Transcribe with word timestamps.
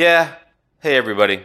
Yeah. 0.00 0.36
Hey, 0.80 0.96
everybody. 0.96 1.44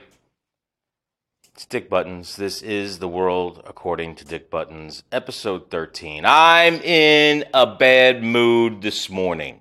It's 1.53 1.65
Dick 1.65 1.89
Buttons. 1.89 2.37
This 2.37 2.61
is 2.61 2.99
The 2.99 3.07
World 3.09 3.61
According 3.67 4.15
to 4.15 4.23
Dick 4.23 4.49
Buttons, 4.49 5.03
episode 5.11 5.69
13. 5.69 6.23
I'm 6.25 6.75
in 6.75 7.43
a 7.53 7.67
bad 7.67 8.23
mood 8.23 8.81
this 8.81 9.09
morning. 9.09 9.59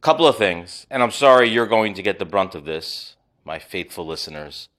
Couple 0.00 0.26
of 0.26 0.38
things, 0.38 0.86
and 0.90 1.02
I'm 1.02 1.10
sorry 1.10 1.50
you're 1.50 1.66
going 1.66 1.92
to 1.92 2.02
get 2.02 2.18
the 2.18 2.24
brunt 2.24 2.54
of 2.54 2.64
this, 2.64 3.16
my 3.44 3.58
faithful 3.58 4.06
listeners, 4.06 4.70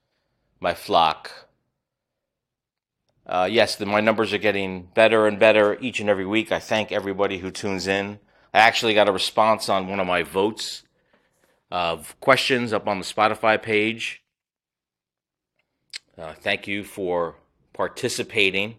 my 0.59 0.73
flock. 0.73 1.47
Uh, 3.27 3.47
yes, 3.51 3.75
the, 3.75 3.85
my 3.85 4.01
numbers 4.01 4.33
are 4.33 4.39
getting 4.39 4.89
better 4.95 5.27
and 5.27 5.37
better 5.37 5.77
each 5.79 5.99
and 5.99 6.09
every 6.09 6.25
week. 6.25 6.51
I 6.51 6.57
thank 6.57 6.91
everybody 6.91 7.37
who 7.37 7.51
tunes 7.51 7.85
in. 7.85 8.17
I 8.51 8.61
actually 8.61 8.95
got 8.95 9.07
a 9.07 9.11
response 9.11 9.69
on 9.69 9.87
one 9.87 9.99
of 9.99 10.07
my 10.07 10.23
votes 10.23 10.81
of 11.69 12.19
questions 12.19 12.73
up 12.73 12.87
on 12.87 12.99
the 12.99 13.05
Spotify 13.05 13.61
page. 13.61 14.21
Uh, 16.17 16.33
thank 16.33 16.67
you 16.67 16.83
for 16.83 17.35
participating. 17.73 18.77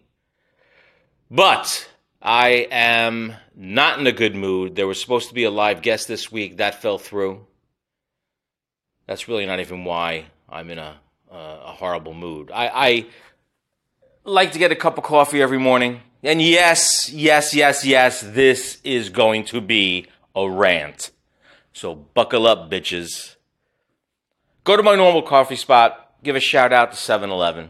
But 1.31 1.87
I 2.21 2.67
am 2.71 3.35
not 3.55 3.99
in 3.99 4.07
a 4.07 4.11
good 4.11 4.35
mood. 4.35 4.75
There 4.75 4.87
was 4.87 4.99
supposed 4.99 5.29
to 5.29 5.33
be 5.33 5.43
a 5.43 5.51
live 5.51 5.81
guest 5.81 6.07
this 6.07 6.31
week. 6.31 6.57
That 6.57 6.81
fell 6.81 6.97
through. 6.97 7.45
That's 9.05 9.27
really 9.27 9.45
not 9.45 9.59
even 9.59 9.85
why 9.85 10.25
I'm 10.49 10.69
in 10.69 10.79
a, 10.79 10.99
uh, 11.31 11.59
a 11.65 11.71
horrible 11.71 12.13
mood. 12.13 12.51
I, 12.51 12.67
I 12.67 13.05
like 14.23 14.51
to 14.51 14.59
get 14.59 14.71
a 14.71 14.75
cup 14.75 14.97
of 14.97 15.03
coffee 15.03 15.41
every 15.41 15.59
morning. 15.59 16.01
And 16.21 16.41
yes, 16.41 17.09
yes, 17.09 17.53
yes, 17.53 17.85
yes, 17.85 18.21
this 18.21 18.79
is 18.83 19.09
going 19.09 19.45
to 19.45 19.61
be 19.61 20.07
a 20.35 20.49
rant. 20.49 21.11
So 21.73 21.95
buckle 21.95 22.47
up, 22.47 22.69
bitches. 22.69 23.35
Go 24.63 24.75
to 24.75 24.83
my 24.83 24.95
normal 24.95 25.21
coffee 25.21 25.55
spot, 25.55 26.13
give 26.23 26.35
a 26.35 26.39
shout 26.39 26.73
out 26.73 26.91
to 26.91 26.97
7 26.97 27.29
Eleven. 27.29 27.69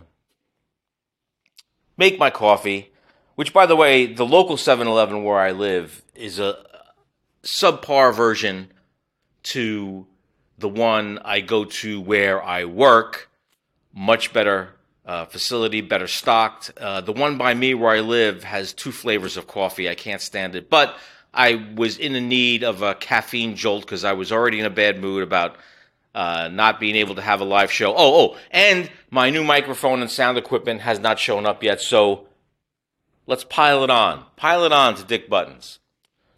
Make 1.98 2.18
my 2.18 2.30
coffee, 2.30 2.92
which, 3.36 3.54
by 3.54 3.66
the 3.66 3.76
way, 3.76 4.06
the 4.06 4.26
local 4.26 4.58
7 4.58 4.88
Eleven 4.88 5.24
where 5.24 5.40
I 5.40 5.52
live 5.52 6.02
is 6.16 6.40
a 6.40 6.66
subpar 7.44 8.14
version 8.14 8.72
to 9.44 10.08
the 10.58 10.70
one 10.70 11.20
I 11.24 11.40
go 11.40 11.66
to 11.66 12.02
where 12.02 12.44
I 12.44 12.66
work. 12.66 13.30
Much 13.94 14.34
better 14.34 14.76
uh, 15.06 15.26
facility, 15.26 15.82
better 15.82 16.08
stocked. 16.08 16.72
Uh, 16.78 17.02
the 17.02 17.14
one 17.14 17.38
by 17.38 17.54
me 17.54 17.74
where 17.74 17.92
I 17.92 18.02
live 18.02 18.44
has 18.44 18.74
two 18.74 18.92
flavors 18.92 19.38
of 19.38 19.48
coffee. 19.48 19.90
I 19.90 19.96
can't 19.96 20.22
stand 20.22 20.56
it. 20.56 20.70
But 20.70 20.96
I 21.34 21.74
was 21.76 21.98
in 21.98 22.14
the 22.14 22.22
need 22.22 22.64
of 22.64 22.82
a 22.82 22.96
caffeine 22.96 23.56
jolt 23.56 23.82
because 23.82 24.04
I 24.04 24.14
was 24.14 24.32
already 24.32 24.60
in 24.60 24.66
a 24.66 24.72
bad 24.72 25.00
mood 25.00 25.24
about 25.24 25.58
uh, 26.16 26.50
not 26.52 26.80
being 26.80 26.96
able 26.96 27.16
to 27.16 27.22
have 27.22 27.42
a 27.42 27.46
live 27.46 27.72
show. 27.72 27.94
Oh, 27.96 27.96
oh, 28.32 28.38
and 28.52 28.90
my 29.12 29.30
new 29.30 29.44
microphone 29.44 30.02
and 30.02 30.10
sound 30.10 30.38
equipment 30.38 30.82
has 30.82 31.00
not 31.00 31.20
shown 31.20 31.46
up 31.46 31.64
yet. 31.64 31.82
So 31.82 32.28
let's 33.28 33.44
pile 33.44 33.84
it 33.84 33.90
on. 33.90 34.26
Pile 34.36 34.64
it 34.64 34.72
on 34.72 34.96
to 34.96 35.04
Dick 35.04 35.30
Buttons. 35.30 35.80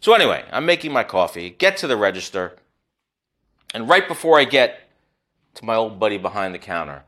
So 0.00 0.14
anyway, 0.14 0.44
I'm 0.50 0.66
making 0.66 0.92
my 0.92 1.04
coffee, 1.04 1.50
get 1.50 1.76
to 1.78 1.86
the 1.86 1.96
register, 1.96 2.56
and 3.72 3.88
right 3.88 4.06
before 4.06 4.38
I 4.38 4.44
get 4.44 4.88
to 5.54 5.64
my 5.64 5.74
old 5.74 5.98
buddy 5.98 6.18
behind 6.18 6.54
the 6.54 6.58
counter, 6.58 7.04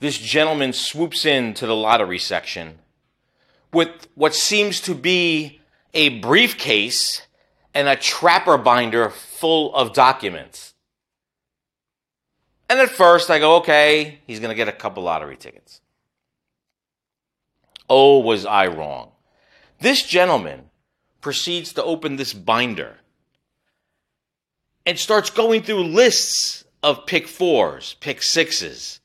this 0.00 0.18
gentleman 0.18 0.72
swoops 0.72 1.26
in 1.26 1.52
to 1.54 1.66
the 1.66 1.76
lottery 1.76 2.18
section 2.18 2.78
with 3.72 4.08
what 4.14 4.34
seems 4.34 4.80
to 4.82 4.94
be 4.94 5.60
a 5.94 6.20
briefcase 6.20 7.22
and 7.74 7.88
a 7.88 7.96
trapper 7.96 8.58
binder 8.58 9.10
full 9.10 9.74
of 9.74 9.92
documents. 9.92 10.74
And 12.68 12.80
at 12.80 12.90
first 12.90 13.30
I 13.30 13.38
go, 13.38 13.56
okay, 13.56 14.18
he's 14.26 14.40
going 14.40 14.50
to 14.50 14.54
get 14.54 14.68
a 14.68 14.72
couple 14.72 15.02
lottery 15.02 15.36
tickets. 15.36 15.80
Oh, 17.88 18.20
was 18.20 18.46
I 18.46 18.68
wrong. 18.68 19.10
This 19.80 20.02
gentleman 20.02 20.70
proceeds 21.20 21.72
to 21.74 21.84
open 21.84 22.16
this 22.16 22.32
binder 22.32 22.96
and 24.86 24.98
starts 24.98 25.30
going 25.30 25.62
through 25.62 25.84
lists 25.84 26.64
of 26.82 27.06
pick 27.06 27.28
fours, 27.28 27.96
pick 28.00 28.22
sixes. 28.22 29.00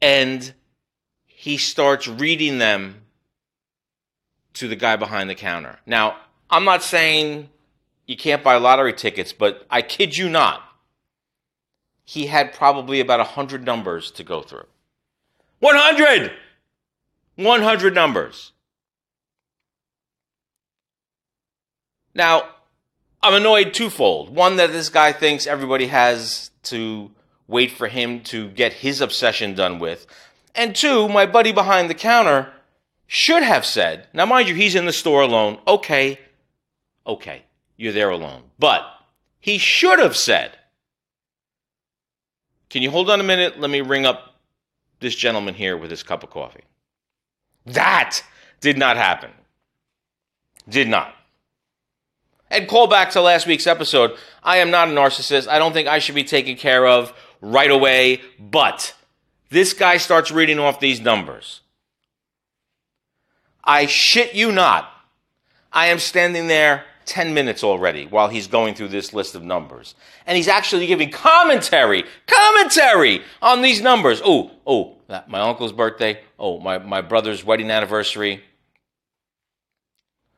And 0.00 0.54
he 1.26 1.56
starts 1.56 2.08
reading 2.08 2.58
them 2.58 3.02
to 4.56 4.68
the 4.68 4.76
guy 4.76 4.96
behind 4.96 5.28
the 5.30 5.34
counter. 5.34 5.78
Now, 5.86 6.16
I'm 6.50 6.64
not 6.64 6.82
saying 6.82 7.50
you 8.06 8.16
can't 8.16 8.42
buy 8.42 8.56
lottery 8.56 8.92
tickets, 8.92 9.32
but 9.32 9.66
I 9.70 9.82
kid 9.82 10.16
you 10.16 10.28
not. 10.28 10.62
He 12.04 12.26
had 12.26 12.52
probably 12.52 13.00
about 13.00 13.18
100 13.18 13.64
numbers 13.64 14.10
to 14.12 14.24
go 14.24 14.42
through. 14.42 14.66
100! 15.60 16.32
100 17.36 17.94
numbers. 17.94 18.52
Now, 22.14 22.48
I'm 23.22 23.34
annoyed 23.34 23.74
twofold. 23.74 24.34
One, 24.34 24.56
that 24.56 24.72
this 24.72 24.88
guy 24.88 25.12
thinks 25.12 25.46
everybody 25.46 25.88
has 25.88 26.50
to 26.64 27.10
wait 27.48 27.72
for 27.72 27.88
him 27.88 28.20
to 28.20 28.48
get 28.50 28.72
his 28.72 29.00
obsession 29.00 29.54
done 29.54 29.78
with. 29.78 30.06
And 30.54 30.74
two, 30.74 31.08
my 31.08 31.26
buddy 31.26 31.52
behind 31.52 31.90
the 31.90 31.94
counter 31.94 32.52
should 33.06 33.42
have 33.42 33.64
said, 33.64 34.08
now 34.12 34.26
mind 34.26 34.48
you, 34.48 34.54
he's 34.54 34.74
in 34.74 34.86
the 34.86 34.92
store 34.92 35.22
alone. 35.22 35.58
Okay, 35.66 36.18
okay, 37.06 37.42
you're 37.76 37.92
there 37.92 38.10
alone. 38.10 38.42
But 38.58 38.82
he 39.38 39.58
should 39.58 39.98
have 39.98 40.16
said, 40.16 40.52
can 42.68 42.82
you 42.82 42.90
hold 42.90 43.10
on 43.10 43.20
a 43.20 43.24
minute? 43.24 43.60
Let 43.60 43.70
me 43.70 43.80
ring 43.80 44.06
up 44.06 44.34
this 45.00 45.14
gentleman 45.14 45.54
here 45.54 45.76
with 45.76 45.90
his 45.90 46.02
cup 46.02 46.22
of 46.22 46.30
coffee. 46.30 46.64
That 47.64 48.22
did 48.60 48.78
not 48.78 48.96
happen. 48.96 49.30
Did 50.68 50.88
not. 50.88 51.14
And 52.50 52.68
call 52.68 52.86
back 52.86 53.10
to 53.10 53.20
last 53.20 53.46
week's 53.46 53.66
episode. 53.66 54.16
I 54.42 54.58
am 54.58 54.70
not 54.70 54.88
a 54.88 54.92
narcissist. 54.92 55.48
I 55.48 55.58
don't 55.58 55.72
think 55.72 55.88
I 55.88 55.98
should 55.98 56.14
be 56.14 56.24
taken 56.24 56.56
care 56.56 56.86
of 56.86 57.12
right 57.40 57.70
away. 57.70 58.20
But 58.38 58.94
this 59.50 59.72
guy 59.72 59.96
starts 59.96 60.30
reading 60.30 60.58
off 60.58 60.80
these 60.80 61.00
numbers. 61.00 61.60
I 63.66 63.86
shit 63.86 64.34
you 64.34 64.52
not. 64.52 64.90
I 65.72 65.88
am 65.88 65.98
standing 65.98 66.46
there 66.46 66.84
10 67.06 67.34
minutes 67.34 67.64
already 67.64 68.06
while 68.06 68.28
he's 68.28 68.46
going 68.46 68.74
through 68.74 68.88
this 68.88 69.12
list 69.12 69.34
of 69.34 69.42
numbers. 69.42 69.94
And 70.26 70.36
he's 70.36 70.48
actually 70.48 70.86
giving 70.86 71.10
commentary, 71.10 72.04
commentary 72.26 73.22
on 73.40 73.62
these 73.62 73.80
numbers. 73.80 74.20
Oh, 74.24 74.50
oh, 74.66 74.96
my 75.26 75.40
uncle's 75.40 75.72
birthday. 75.72 76.20
Oh, 76.38 76.60
my, 76.60 76.78
my 76.78 77.00
brother's 77.00 77.44
wedding 77.44 77.70
anniversary. 77.70 78.42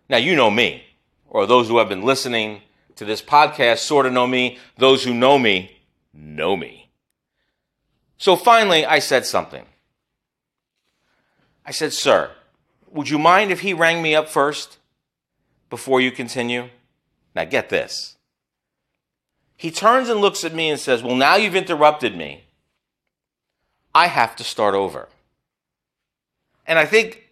Now, 0.09 0.19
you 0.19 0.37
know 0.37 0.51
me, 0.51 0.85
or 1.29 1.47
those 1.47 1.69
who 1.69 1.79
have 1.79 1.89
been 1.89 2.03
listening 2.03 2.63
to 2.97 3.05
this 3.05 3.23
podcast 3.23 3.79
sort 3.79 4.07
of 4.07 4.13
know 4.13 4.27
me. 4.27 4.59
Those 4.77 5.05
who 5.05 5.15
know 5.15 5.39
me 5.39 5.79
know 6.13 6.57
me. 6.57 6.91
So 8.17 8.37
finally, 8.37 8.85
I 8.85 8.99
said 8.99 9.25
something. 9.27 9.65
I 11.65 11.71
said, 11.71 11.93
Sir, 11.93 12.33
would 12.93 13.09
you 13.09 13.19
mind 13.19 13.51
if 13.51 13.61
he 13.61 13.75
rang 13.75 14.03
me 14.03 14.15
up 14.15 14.29
first 14.29 14.79
before 15.71 16.01
you 16.01 16.11
continue? 16.11 16.69
Now, 17.35 17.45
get 17.45 17.69
this. 17.69 18.17
He 19.57 19.71
turns 19.71 20.09
and 20.09 20.21
looks 20.21 20.45
at 20.45 20.55
me 20.55 20.71
and 20.71 20.79
says, 20.79 21.03
Well, 21.03 21.17
now 21.17 21.37
you've 21.37 21.57
interrupted 21.57 22.17
me. 22.17 22.45
I 23.95 24.07
have 24.07 24.37
to 24.37 24.45
start 24.45 24.75
over. 24.75 25.09
And 26.67 26.79
I 26.79 26.87
think 26.87 27.25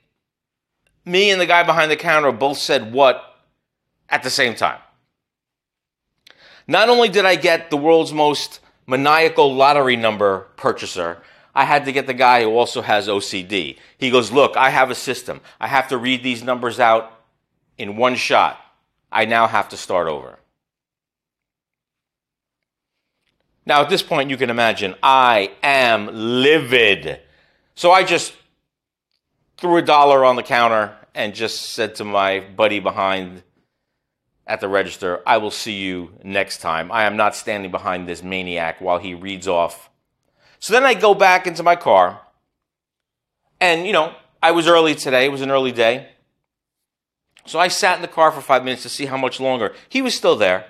me 1.05 1.31
and 1.31 1.41
the 1.41 1.47
guy 1.47 1.63
behind 1.63 1.91
the 1.91 1.97
counter 1.97 2.33
both 2.33 2.59
said 2.59 2.93
what 2.93 3.41
at 4.09 4.23
the 4.23 4.31
same 4.31 4.55
time. 4.55 4.81
Not 6.67 6.89
only 6.89 7.09
did 7.09 7.25
I 7.25 7.37
get 7.37 7.71
the 7.71 7.77
world's 7.77 8.13
most 8.13 8.61
maniacal 8.87 9.55
lottery 9.55 9.95
number 9.95 10.49
purchaser, 10.57 11.23
I 11.57 11.65
had 11.65 11.87
to 11.87 11.93
get 11.93 12.07
the 12.07 12.13
guy 12.13 12.43
who 12.43 12.51
also 12.51 12.83
has 12.83 13.09
OCD. 13.09 13.79
He 13.97 14.11
goes, 14.11 14.31
Look, 14.31 14.59
I 14.59 14.69
have 14.69 14.91
a 14.91 14.95
system. 14.95 15.41
I 15.59 15.69
have 15.69 15.89
to 15.89 15.97
read 15.97 16.23
these 16.23 16.45
numbers 16.45 16.79
out 16.79 17.11
in 17.79 17.97
one 17.97 18.15
shot. 18.15 18.61
I 19.11 19.25
now 19.25 19.47
have 19.47 19.71
to 19.71 19.79
start 19.79 20.07
over. 20.07 20.39
Now, 23.65 23.81
at 23.81 23.89
this 23.89 24.03
point, 24.03 24.29
you 24.29 24.37
can 24.37 24.51
imagine 24.51 24.97
I 25.03 25.51
am 25.63 26.11
livid. 26.13 27.21
So 27.75 27.91
I 27.91 28.05
just 28.05 28.35
threw 29.57 29.79
a 29.79 29.83
dollar 29.83 30.27
on 30.27 30.37
the 30.37 30.43
counter 30.43 30.95
and 31.15 31.35
just 31.35 31.71
said 31.71 31.95
to 31.97 32.05
my 32.05 32.41
buddy 32.41 32.81
behind 32.81 33.43
at 34.47 34.61
the 34.61 34.69
register, 34.69 35.23
I 35.27 35.39
will 35.39 35.51
see 35.51 35.81
you 35.81 36.13
next 36.23 36.59
time. 36.59 36.93
I 36.93 37.05
am 37.05 37.17
not 37.17 37.35
standing 37.35 37.71
behind 37.71 38.07
this 38.07 38.23
maniac 38.23 38.83
while 38.83 38.99
he 38.99 39.15
reads 39.15 39.49
off 39.49 39.89
so 40.59 40.73
then 40.73 40.85
I 40.85 40.95
go 40.95 41.15
back 41.15 41.47
into 41.47 41.63
my 41.63 41.77
car, 41.77 42.21
and 43.61 43.87
you 43.87 43.93
know, 43.93 44.15
I 44.43 44.53
was 44.53 44.67
early 44.67 44.95
today, 44.95 45.27
it 45.27 45.33
was 45.33 45.43
an 45.43 45.51
early 45.51 45.73
day. 45.73 46.09
So 47.47 47.61
I 47.61 47.69
sat 47.69 47.97
in 47.97 48.03
the 48.03 48.09
car 48.09 48.33
for 48.33 48.41
five 48.41 48.65
minutes 48.65 48.83
to 48.83 48.89
see 48.89 49.07
how 49.07 49.17
much 49.17 49.39
longer. 49.39 49.73
He 49.89 50.03
was 50.03 50.15
still 50.17 50.37
there. 50.37 50.67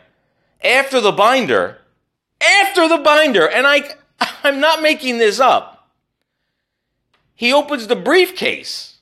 After 0.62 1.00
the 1.00 1.12
binder, 1.12 1.78
after 2.40 2.86
the 2.88 2.98
binder, 2.98 3.48
and 3.48 3.66
I, 3.66 3.94
I'm 4.44 4.60
not 4.60 4.82
making 4.82 5.18
this 5.18 5.40
up. 5.40 5.90
He 7.34 7.52
opens 7.52 7.86
the 7.86 7.96
briefcase, 7.96 8.98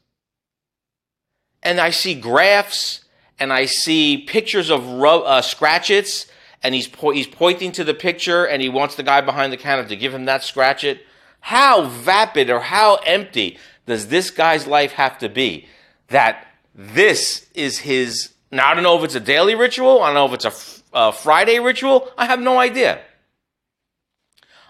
and 1.62 1.80
I 1.80 1.90
see 1.90 2.14
graphs, 2.14 3.04
and 3.38 3.52
I 3.52 3.66
see 3.66 4.18
pictures 4.18 4.70
of 4.70 4.86
rub, 4.86 5.22
uh, 5.24 5.40
scratchets, 5.40 6.26
and 6.64 6.74
he's 6.74 6.88
po- 6.88 7.10
he's 7.10 7.26
pointing 7.26 7.70
to 7.72 7.84
the 7.84 7.94
picture, 7.94 8.44
and 8.46 8.60
he 8.60 8.68
wants 8.70 8.96
the 8.96 9.02
guy 9.02 9.20
behind 9.20 9.52
the 9.52 9.58
counter 9.58 9.86
to 9.86 9.96
give 9.96 10.14
him 10.14 10.24
that 10.24 10.42
scratch 10.42 10.82
it. 10.82 11.06
How 11.40 11.84
vapid 11.84 12.48
or 12.48 12.60
how 12.60 12.96
empty 13.04 13.58
does 13.86 14.08
this 14.08 14.30
guy's 14.30 14.66
life 14.66 14.92
have 14.92 15.18
to 15.18 15.28
be 15.28 15.68
that 16.08 16.46
this 16.74 17.46
is 17.54 17.80
his? 17.80 18.32
Now 18.50 18.70
I 18.70 18.74
don't 18.74 18.82
know 18.82 18.96
if 18.98 19.04
it's 19.04 19.14
a 19.14 19.20
daily 19.20 19.54
ritual. 19.54 20.02
I 20.02 20.06
don't 20.06 20.14
know 20.14 20.34
if 20.34 20.44
it's 20.44 20.82
a, 20.94 21.08
a 21.08 21.12
Friday 21.12 21.60
ritual. 21.60 22.08
I 22.16 22.24
have 22.24 22.40
no 22.40 22.58
idea. 22.58 23.02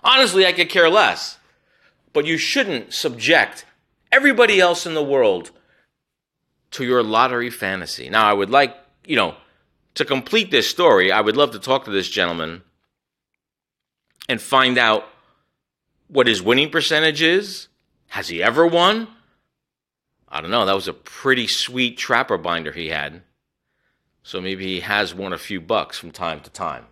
Honestly, 0.03 0.45
I 0.45 0.53
could 0.53 0.69
care 0.69 0.91
less. 0.91 1.39
But 2.13 2.27
you 2.27 2.39
shouldn't 2.39 2.93
subject 2.93 3.65
everybody 4.11 4.61
else 4.61 4.85
in 4.87 4.95
the 4.95 5.03
world 5.03 5.51
to 6.73 6.85
your 6.85 7.03
lottery 7.03 7.51
fantasy. 7.51 8.09
Now, 8.09 8.29
I 8.29 8.33
would 8.33 8.51
like, 8.51 8.77
you 9.05 9.17
know, 9.17 9.37
to 9.95 10.05
complete 10.05 10.51
this 10.51 10.69
story, 10.69 11.13
I 11.13 11.21
would 11.21 11.37
love 11.37 11.53
to 11.53 11.59
talk 11.59 11.85
to 11.85 11.91
this 11.91 12.09
gentleman 12.09 12.63
and 14.29 14.41
find 14.41 14.79
out 14.79 15.09
what 16.09 16.27
his 16.27 16.43
winning 16.43 16.71
percentage 16.71 17.23
is. 17.23 17.69
Has 18.09 18.29
he 18.29 18.43
ever 18.43 18.67
won? 18.67 19.09
I 20.29 20.41
don't 20.41 20.51
know. 20.51 20.67
That 20.67 20.75
was 20.75 20.89
a 20.89 20.93
pretty 20.93 21.47
sweet 21.47 21.97
trapper 21.97 22.39
binder 22.39 22.73
he 22.73 22.89
had. 22.89 23.23
So 24.23 24.41
maybe 24.41 24.65
he 24.65 24.81
has 24.81 25.15
won 25.15 25.33
a 25.33 25.39
few 25.39 25.61
bucks 25.61 25.99
from 25.99 26.11
time 26.11 26.41
to 26.41 26.51
time. 26.51 26.87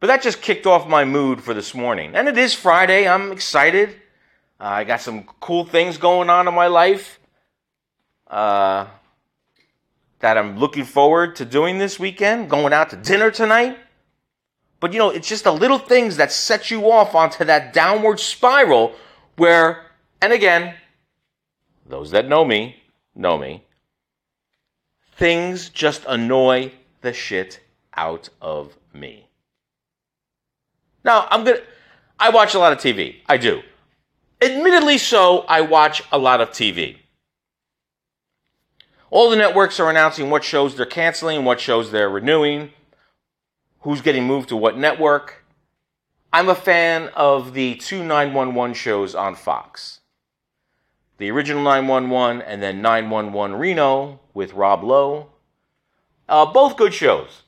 But 0.00 0.08
that 0.08 0.22
just 0.22 0.42
kicked 0.42 0.66
off 0.66 0.88
my 0.88 1.04
mood 1.04 1.42
for 1.42 1.54
this 1.54 1.74
morning. 1.74 2.14
And 2.14 2.28
it 2.28 2.36
is 2.36 2.54
Friday. 2.54 3.08
I'm 3.08 3.30
excited. 3.30 3.90
Uh, 4.60 4.64
I 4.64 4.84
got 4.84 5.00
some 5.00 5.24
cool 5.40 5.64
things 5.64 5.96
going 5.96 6.28
on 6.28 6.48
in 6.48 6.54
my 6.54 6.66
life 6.66 7.20
uh, 8.32 8.86
that 10.22 10.38
I'm 10.38 10.56
looking 10.56 10.84
forward 10.84 11.36
to 11.36 11.44
doing 11.44 11.78
this 11.78 11.98
weekend. 11.98 12.48
Going 12.48 12.72
out 12.72 12.90
to 12.90 12.96
dinner 12.96 13.30
tonight. 13.30 13.76
But 14.80 14.92
you 14.92 14.98
know, 14.98 15.10
it's 15.10 15.28
just 15.28 15.44
the 15.44 15.52
little 15.52 15.78
things 15.78 16.16
that 16.16 16.32
set 16.32 16.70
you 16.70 16.90
off 16.90 17.14
onto 17.14 17.44
that 17.44 17.72
downward 17.72 18.18
spiral 18.18 18.94
where, 19.36 19.84
and 20.20 20.32
again, 20.32 20.74
those 21.86 22.12
that 22.12 22.28
know 22.28 22.44
me, 22.44 22.82
know 23.14 23.36
me, 23.36 23.64
things 25.16 25.68
just 25.68 26.04
annoy 26.08 26.72
the 27.00 27.12
shit 27.12 27.60
out 27.94 28.28
of 28.40 28.76
me. 28.94 29.28
Now, 31.04 31.26
I'm 31.30 31.44
to, 31.44 31.62
I 32.18 32.30
watch 32.30 32.54
a 32.54 32.58
lot 32.58 32.72
of 32.72 32.78
TV. 32.78 33.16
I 33.28 33.36
do. 33.36 33.62
Admittedly 34.40 34.98
so, 34.98 35.40
I 35.40 35.62
watch 35.62 36.02
a 36.12 36.18
lot 36.18 36.40
of 36.40 36.50
TV. 36.50 36.96
All 39.12 39.28
the 39.28 39.36
networks 39.36 39.78
are 39.78 39.90
announcing 39.90 40.30
what 40.30 40.42
shows 40.42 40.74
they're 40.74 40.86
canceling, 40.86 41.44
what 41.44 41.60
shows 41.60 41.90
they're 41.90 42.08
renewing, 42.08 42.70
who's 43.80 44.00
getting 44.00 44.24
moved 44.24 44.48
to 44.48 44.56
what 44.56 44.78
network. 44.78 45.44
I'm 46.32 46.48
a 46.48 46.54
fan 46.54 47.08
of 47.08 47.52
the 47.52 47.74
two 47.74 48.02
911 48.02 48.72
shows 48.72 49.14
on 49.14 49.34
Fox. 49.34 50.00
The 51.18 51.30
original 51.30 51.62
911 51.62 52.40
and 52.40 52.62
then 52.62 52.80
911 52.80 53.58
Reno 53.58 54.18
with 54.32 54.54
Rob 54.54 54.82
Lowe. 54.82 55.28
Uh, 56.26 56.46
both 56.46 56.78
good 56.78 56.94
shows. 56.94 57.42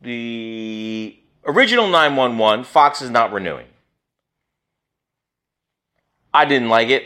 The 0.00 1.18
Original 1.44 1.88
911, 1.88 2.64
Fox 2.66 3.02
is 3.02 3.10
not 3.10 3.32
renewing. 3.32 3.66
I 6.32 6.44
didn't 6.44 6.68
like 6.68 6.90
it, 6.90 7.02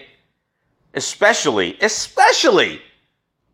especially, 0.93 1.79
especially 1.81 2.83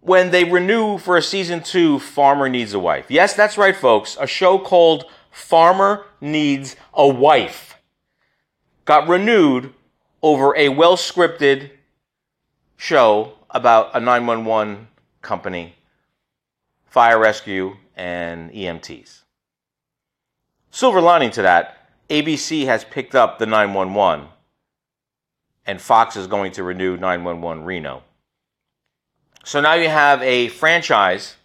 when 0.01 0.31
they 0.31 0.45
renew 0.45 0.99
for 0.99 1.17
a 1.17 1.23
season 1.23 1.63
two, 1.63 1.99
Farmer 1.99 2.49
Needs 2.49 2.75
a 2.75 2.79
Wife. 2.79 3.07
Yes, 3.09 3.35
that's 3.35 3.59
right, 3.59 3.75
folks. 3.75 4.17
A 4.21 4.27
show 4.27 4.59
called 4.59 5.05
Farmer 5.31 6.07
Needs 6.21 6.77
a 6.95 7.09
Wife 7.09 7.77
got 8.87 9.09
renewed 9.09 9.75
over 10.23 10.57
a 10.57 10.71
well 10.71 10.97
scripted 10.97 11.71
show 12.77 13.35
about 13.51 13.95
a 13.95 14.01
911 14.01 14.89
company, 15.21 15.75
fire 16.87 17.19
rescue, 17.19 17.77
and 17.95 18.51
EMTs. 18.53 19.23
Silver 20.71 21.01
lining 21.01 21.31
to 21.33 21.43
that, 21.43 21.91
ABC 22.09 22.67
has 22.67 22.85
picked 22.85 23.15
up 23.15 23.39
the 23.39 23.47
911, 23.47 24.29
and 25.67 25.81
Fox 25.81 26.17
is 26.17 26.27
going 26.27 26.53
to 26.53 26.63
renew 26.63 26.97
911 26.97 27.65
Reno. 27.65 28.03
So 29.47 29.61
now 29.61 29.75
you 29.75 29.89
have 29.89 30.21
a 30.23 30.49
franchise 30.49 31.37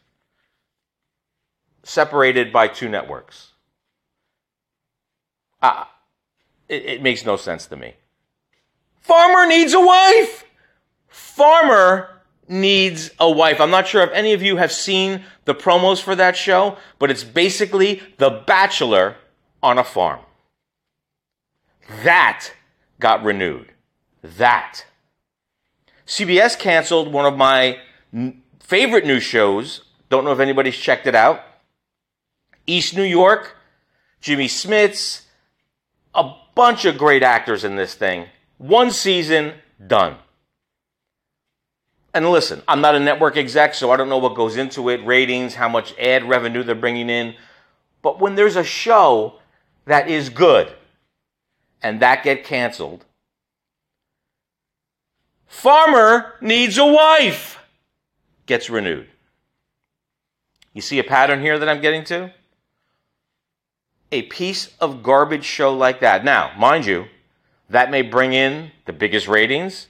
separated 1.84 2.52
by 2.52 2.68
two 2.68 2.90
networks. 2.90 3.52
Uh, 5.62 5.86
it, 6.68 6.84
it 6.84 7.04
makes 7.04 7.24
no 7.28 7.38
sense 7.38 7.68
to 7.68 7.76
me. 7.76 7.94
Farmer 9.02 9.46
needs 9.46 9.76
a 9.76 9.80
wife! 9.80 10.46
Farmer 11.10 12.10
needs 12.48 13.12
a 13.20 13.30
wife. 13.30 13.62
I'm 13.62 13.70
not 13.70 13.86
sure 13.86 14.02
if 14.02 14.10
any 14.14 14.34
of 14.34 14.42
you 14.42 14.58
have 14.58 14.72
seen 14.72 15.24
the 15.46 15.54
promos 15.54 16.02
for 16.02 16.16
that 16.16 16.36
show, 16.36 16.78
but 16.98 17.12
it's 17.12 17.24
basically 17.24 18.02
The 18.18 18.32
Bachelor 18.48 19.18
on 19.62 19.78
a 19.78 19.84
farm. 19.84 20.22
That 22.04 22.52
got 23.00 23.24
renewed. 23.24 23.74
That. 24.24 24.86
CBS 26.08 26.58
canceled 26.58 27.14
one 27.14 27.32
of 27.32 27.38
my 27.38 27.78
favorite 28.60 29.06
new 29.06 29.20
shows. 29.20 29.82
Don't 30.10 30.26
know 30.26 30.32
if 30.32 30.40
anybody's 30.40 30.78
checked 30.78 31.08
it 31.08 31.16
out. 31.16 31.42
East 32.68 32.96
New 32.96 33.04
York, 33.04 33.58
Jimmy 34.20 34.48
Smits, 34.48 35.24
a 36.14 36.34
bunch 36.56 36.86
of 36.86 36.98
great 36.98 37.24
actors 37.24 37.64
in 37.64 37.76
this 37.76 37.96
thing. 37.96 38.28
One 38.58 38.92
season, 38.92 39.54
done. 39.86 40.18
And 42.14 42.30
listen, 42.30 42.62
I'm 42.68 42.82
not 42.82 42.96
a 42.96 43.00
network 43.00 43.38
exec, 43.38 43.74
so 43.74 43.92
I 43.92 43.98
don't 43.98 44.10
know 44.10 44.18
what 44.18 44.36
goes 44.36 44.58
into 44.58 44.90
it 44.90 45.04
ratings, 45.06 45.56
how 45.56 45.70
much 45.70 45.98
ad 45.98 46.28
revenue 46.28 46.62
they're 46.64 46.76
bringing 46.76 47.10
in. 47.10 47.36
But 48.02 48.20
when 48.20 48.36
there's 48.36 48.58
a 48.58 48.64
show 48.64 49.40
that 49.86 50.10
is 50.10 50.30
good 50.30 50.72
and 51.82 52.00
that 52.02 52.24
get 52.24 52.44
canceled. 52.44 53.06
Farmer 55.48 56.36
needs 56.42 56.78
a 56.78 56.86
wife 56.86 57.60
gets 58.52 58.70
renewed. 58.70 59.08
You 60.74 60.82
see 60.82 61.00
a 61.00 61.06
pattern 61.06 61.40
here 61.40 61.58
that 61.58 61.70
I'm 61.70 61.80
getting 61.80 62.04
to? 62.04 62.34
A 64.12 64.24
piece 64.24 64.74
of 64.82 65.02
garbage 65.02 65.46
show 65.46 65.74
like 65.74 66.02
that. 66.02 66.26
Now, 66.26 66.52
mind 66.58 66.86
you, 66.86 67.06
that 67.70 67.90
may 67.90 68.02
bring 68.02 68.34
in 68.34 68.72
the 68.84 68.92
biggest 68.92 69.30
ratings, 69.30 69.88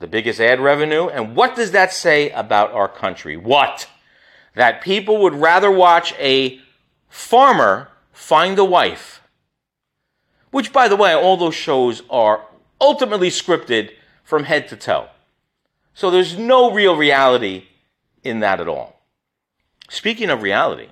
the 0.00 0.08
biggest 0.08 0.40
ad 0.40 0.58
revenue, 0.58 1.06
and 1.06 1.36
what 1.36 1.54
does 1.54 1.70
that 1.70 1.92
say 1.92 2.30
about 2.30 2.72
our 2.72 2.88
country? 2.88 3.36
What? 3.36 3.88
That 4.56 4.82
people 4.82 5.22
would 5.22 5.34
rather 5.34 5.70
watch 5.70 6.12
a 6.18 6.60
farmer 7.08 7.92
Find 8.10 8.58
a 8.58 8.64
Wife, 8.64 9.22
which, 10.50 10.72
by 10.72 10.88
the 10.88 10.96
way, 10.96 11.14
all 11.14 11.36
those 11.36 11.54
shows 11.54 12.02
are 12.10 12.44
ultimately 12.80 13.30
scripted 13.30 13.92
from 14.24 14.42
head 14.42 14.66
to 14.66 14.76
toe. 14.76 15.10
So 15.94 16.10
there's 16.10 16.38
no 16.38 16.72
real 16.72 16.96
reality 16.96 17.64
in 18.22 18.40
that 18.40 18.60
at 18.60 18.68
all. 18.68 19.00
Speaking 19.88 20.30
of 20.30 20.42
reality, 20.42 20.88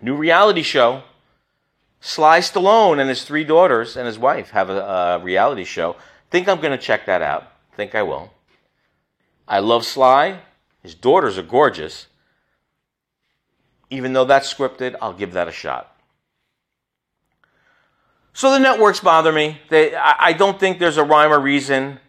new 0.00 0.16
reality 0.16 0.62
show. 0.62 1.02
Sly 2.04 2.40
Stallone 2.40 2.98
and 2.98 3.08
his 3.08 3.22
three 3.22 3.44
daughters 3.44 3.96
and 3.96 4.06
his 4.06 4.18
wife 4.18 4.50
have 4.50 4.68
a, 4.68 4.80
a 4.80 5.18
reality 5.20 5.62
show. 5.62 5.94
Think 6.30 6.48
I'm 6.48 6.60
going 6.60 6.76
to 6.76 6.78
check 6.78 7.06
that 7.06 7.22
out. 7.22 7.52
Think 7.76 7.94
I 7.94 8.02
will. 8.02 8.32
I 9.46 9.60
love 9.60 9.84
Sly. 9.84 10.40
His 10.82 10.96
daughters 10.96 11.38
are 11.38 11.42
gorgeous. 11.42 12.08
Even 13.88 14.14
though 14.14 14.24
that's 14.24 14.52
scripted, 14.52 14.96
I'll 15.00 15.12
give 15.12 15.34
that 15.34 15.46
a 15.46 15.52
shot. 15.52 15.96
So 18.32 18.50
the 18.50 18.58
networks 18.58 18.98
bother 18.98 19.30
me. 19.30 19.60
They, 19.68 19.94
I, 19.94 20.16
I 20.18 20.32
don't 20.32 20.58
think 20.58 20.78
there's 20.78 20.96
a 20.96 21.04
rhyme 21.04 21.32
or 21.32 21.38
reason 21.38 22.00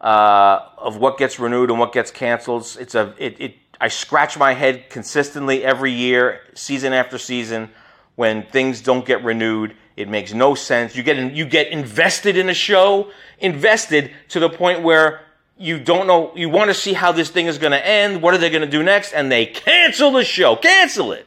uh, 0.00 0.60
of 0.78 0.96
what 0.96 1.18
gets 1.18 1.38
renewed 1.38 1.70
and 1.70 1.78
what 1.78 1.92
gets 1.92 2.10
canceled. 2.10 2.76
It's 2.78 2.94
a, 2.94 3.14
it, 3.18 3.40
it, 3.40 3.54
I 3.80 3.88
scratch 3.88 4.38
my 4.38 4.54
head 4.54 4.90
consistently 4.90 5.64
every 5.64 5.92
year, 5.92 6.40
season 6.54 6.92
after 6.92 7.18
season, 7.18 7.70
when 8.14 8.44
things 8.46 8.80
don't 8.80 9.04
get 9.04 9.24
renewed. 9.24 9.74
It 9.96 10.08
makes 10.08 10.32
no 10.32 10.54
sense. 10.54 10.96
You 10.96 11.02
get, 11.02 11.18
in, 11.18 11.34
you 11.34 11.46
get 11.46 11.68
invested 11.68 12.36
in 12.36 12.48
a 12.48 12.54
show, 12.54 13.10
invested 13.38 14.10
to 14.30 14.40
the 14.40 14.50
point 14.50 14.82
where 14.82 15.20
you 15.56 15.78
don't 15.78 16.06
know, 16.06 16.32
you 16.34 16.48
want 16.48 16.70
to 16.70 16.74
see 16.74 16.92
how 16.92 17.12
this 17.12 17.30
thing 17.30 17.46
is 17.46 17.58
going 17.58 17.72
to 17.72 17.86
end. 17.86 18.22
What 18.22 18.34
are 18.34 18.38
they 18.38 18.50
going 18.50 18.62
to 18.62 18.70
do 18.70 18.82
next? 18.82 19.12
And 19.12 19.30
they 19.30 19.46
cancel 19.46 20.10
the 20.10 20.24
show. 20.24 20.56
Cancel 20.56 21.12
it. 21.12 21.26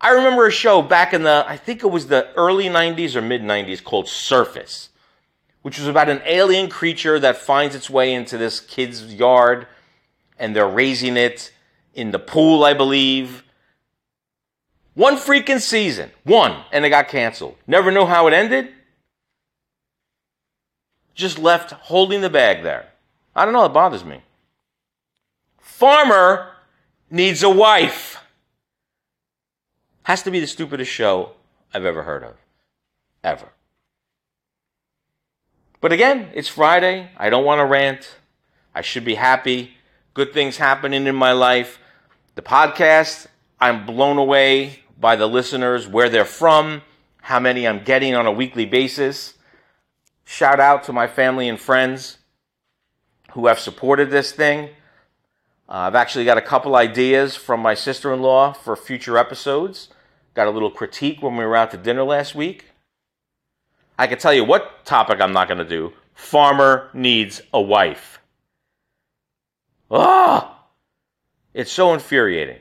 I 0.00 0.12
remember 0.12 0.46
a 0.46 0.50
show 0.50 0.80
back 0.80 1.12
in 1.12 1.22
the, 1.22 1.44
I 1.46 1.56
think 1.56 1.84
it 1.84 1.88
was 1.88 2.06
the 2.06 2.32
early 2.34 2.66
90s 2.66 3.14
or 3.14 3.22
mid 3.22 3.42
90s 3.42 3.84
called 3.84 4.08
Surface, 4.08 4.88
which 5.62 5.78
was 5.78 5.88
about 5.88 6.08
an 6.08 6.22
alien 6.24 6.68
creature 6.68 7.18
that 7.18 7.36
finds 7.36 7.74
its 7.74 7.90
way 7.90 8.14
into 8.14 8.38
this 8.38 8.60
kid's 8.60 9.14
yard 9.14 9.66
and 10.38 10.56
they're 10.56 10.68
raising 10.68 11.16
it 11.16 11.52
in 11.94 12.10
the 12.10 12.18
pool, 12.18 12.64
I 12.64 12.72
believe. 12.72 13.44
One 14.94 15.16
freaking 15.16 15.60
season. 15.60 16.10
One. 16.24 16.64
And 16.72 16.84
it 16.84 16.90
got 16.90 17.08
canceled. 17.08 17.56
Never 17.66 17.90
know 17.90 18.06
how 18.06 18.26
it 18.26 18.32
ended. 18.32 18.72
Just 21.14 21.38
left 21.38 21.72
holding 21.72 22.22
the 22.22 22.30
bag 22.30 22.62
there. 22.62 22.88
I 23.36 23.44
don't 23.44 23.52
know. 23.52 23.66
It 23.66 23.74
bothers 23.74 24.04
me. 24.04 24.22
Farmer 25.58 26.52
needs 27.10 27.42
a 27.42 27.50
wife. 27.50 28.22
Has 30.04 30.22
to 30.22 30.30
be 30.30 30.40
the 30.40 30.46
stupidest 30.46 30.90
show 30.90 31.32
I've 31.74 31.84
ever 31.84 32.02
heard 32.02 32.24
of. 32.24 32.36
Ever. 33.22 33.48
But 35.80 35.92
again, 35.92 36.30
it's 36.34 36.48
Friday. 36.48 37.08
I 37.16 37.30
don't 37.30 37.44
want 37.44 37.60
to 37.60 37.64
rant. 37.64 38.16
I 38.74 38.82
should 38.82 39.04
be 39.04 39.14
happy. 39.14 39.72
Good 40.12 40.34
things 40.34 40.58
happening 40.58 41.06
in 41.06 41.14
my 41.14 41.32
life. 41.32 41.78
The 42.34 42.42
podcast, 42.42 43.26
I'm 43.58 43.86
blown 43.86 44.18
away 44.18 44.80
by 44.98 45.16
the 45.16 45.26
listeners, 45.26 45.88
where 45.88 46.10
they're 46.10 46.26
from, 46.26 46.82
how 47.22 47.40
many 47.40 47.66
I'm 47.66 47.82
getting 47.82 48.14
on 48.14 48.26
a 48.26 48.32
weekly 48.32 48.66
basis. 48.66 49.34
Shout 50.24 50.60
out 50.60 50.84
to 50.84 50.92
my 50.92 51.06
family 51.06 51.48
and 51.48 51.58
friends 51.58 52.18
who 53.32 53.46
have 53.46 53.58
supported 53.58 54.10
this 54.10 54.32
thing. 54.32 54.66
Uh, 55.66 55.88
I've 55.88 55.94
actually 55.94 56.26
got 56.26 56.36
a 56.36 56.42
couple 56.42 56.76
ideas 56.76 57.36
from 57.36 57.60
my 57.60 57.72
sister 57.72 58.12
in 58.12 58.20
law 58.20 58.52
for 58.52 58.76
future 58.76 59.16
episodes. 59.16 59.88
Got 60.34 60.46
a 60.46 60.50
little 60.50 60.70
critique 60.70 61.22
when 61.22 61.36
we 61.36 61.44
were 61.44 61.56
out 61.56 61.70
to 61.70 61.78
dinner 61.78 62.02
last 62.04 62.34
week. 62.34 62.69
I 64.00 64.06
can 64.06 64.18
tell 64.18 64.32
you 64.32 64.44
what 64.44 64.86
topic 64.86 65.20
I'm 65.20 65.34
not 65.34 65.46
going 65.46 65.58
to 65.58 65.64
do. 65.68 65.92
Farmer 66.14 66.88
needs 66.94 67.42
a 67.52 67.60
wife. 67.60 68.18
Ah! 69.90 70.64
It's 71.52 71.70
so 71.70 71.92
infuriating. 71.92 72.60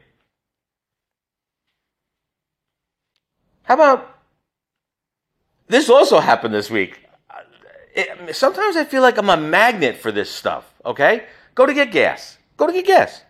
How 3.64 3.76
about 3.76 4.20
this 5.68 5.90
also 5.90 6.20
happened 6.20 6.54
this 6.54 6.70
week? 6.70 7.06
It, 7.96 8.36
sometimes 8.36 8.76
I 8.76 8.84
feel 8.84 9.02
like 9.02 9.18
I'm 9.18 9.30
a 9.30 9.38
magnet 9.38 9.96
for 9.96 10.12
this 10.12 10.30
stuff, 10.30 10.66
okay? 10.84 11.24
Go 11.56 11.66
to 11.66 11.74
get 11.74 11.94
gas. 11.94 12.38
Go 12.58 12.68
to 12.68 12.74
get 12.74 12.86
gas. 12.86 13.24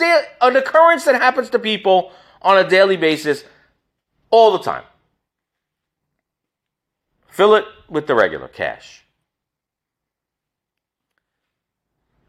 An 0.00 0.56
occurrence 0.56 1.04
that 1.04 1.14
happens 1.14 1.48
to 1.50 1.60
people 1.60 2.10
on 2.42 2.58
a 2.58 2.68
daily 2.68 2.96
basis 2.96 3.44
all 4.32 4.50
the 4.50 4.64
time. 4.64 4.82
Fill 7.36 7.54
it 7.56 7.66
with 7.90 8.06
the 8.06 8.14
regular 8.14 8.48
cash. 8.48 9.04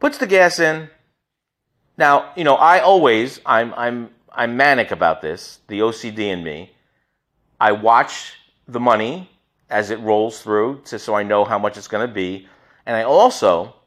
Puts 0.02 0.18
the 0.18 0.28
gas 0.28 0.60
in. 0.60 0.90
Now, 1.98 2.34
you 2.36 2.44
know, 2.44 2.56
I 2.56 2.82
always, 2.82 3.40
I'm, 3.46 3.74
I'm, 3.76 4.10
I'm 4.34 4.58
manic 4.58 4.92
about 4.92 5.22
this, 5.22 5.60
the 5.70 5.80
OCD 5.80 6.20
in 6.20 6.44
me. 6.44 6.74
I 7.58 7.72
watch 7.72 8.34
the 8.68 8.82
money 8.82 9.30
as 9.70 9.92
it 9.92 10.00
rolls 10.02 10.42
through 10.42 10.82
to, 10.88 11.00
so 11.00 11.16
I 11.16 11.24
know 11.24 11.46
how 11.46 11.58
much 11.58 11.78
it's 11.78 11.88
going 11.88 12.06
to 12.06 12.14
be. 12.14 12.46
And 12.86 12.94
I 12.94 13.04
also 13.04 13.78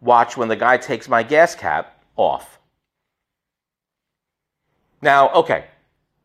watch 0.00 0.36
when 0.36 0.48
the 0.48 0.56
guy 0.56 0.78
takes 0.78 1.08
my 1.08 1.22
gas 1.22 1.54
cap 1.54 2.02
off. 2.16 2.58
Now, 5.00 5.30
okay, 5.30 5.66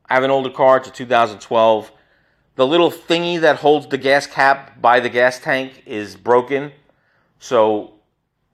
I 0.09 0.15
have 0.15 0.23
an 0.23 0.31
older 0.31 0.49
car, 0.49 0.77
it's 0.77 0.87
a 0.87 0.91
2012. 0.91 1.91
The 2.61 2.67
little 2.67 2.91
thingy 2.91 3.41
that 3.41 3.55
holds 3.55 3.87
the 3.87 3.97
gas 3.97 4.27
cap 4.27 4.79
by 4.79 4.99
the 4.99 5.09
gas 5.09 5.39
tank 5.39 5.81
is 5.87 6.15
broken. 6.15 6.71
So 7.39 7.93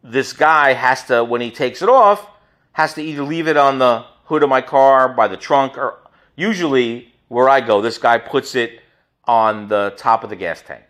this 0.01 0.31
guy 0.31 0.71
has 0.71 1.03
to, 1.07 1.25
when 1.25 1.41
he 1.41 1.51
takes 1.51 1.81
it 1.81 1.89
off, 1.89 2.25
has 2.71 2.93
to 2.93 3.01
either 3.01 3.23
leave 3.23 3.49
it 3.49 3.57
on 3.57 3.79
the 3.79 4.05
hood 4.23 4.43
of 4.43 4.49
my 4.49 4.61
car, 4.61 5.09
by 5.09 5.27
the 5.27 5.35
trunk, 5.35 5.77
or 5.77 5.99
usually 6.37 7.13
where 7.27 7.49
I 7.49 7.59
go, 7.59 7.81
this 7.81 7.97
guy 7.97 8.17
puts 8.17 8.55
it 8.55 8.79
on 9.25 9.67
the 9.67 9.93
top 9.97 10.23
of 10.23 10.29
the 10.29 10.37
gas 10.37 10.61
tank, 10.61 10.85